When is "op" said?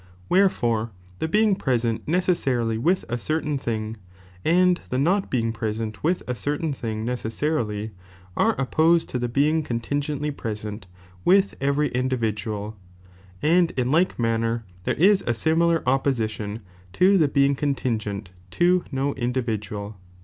8.59-8.71